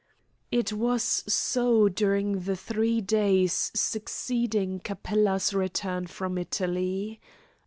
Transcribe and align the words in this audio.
It 0.51 0.73
was 0.73 1.03
so 1.03 1.87
during 1.87 2.39
the 2.39 2.55
three 2.55 3.01
days 3.01 3.69
succeeding 3.75 4.79
Capella's 4.79 5.53
return 5.53 6.07
from 6.07 6.39
Italy. 6.39 7.21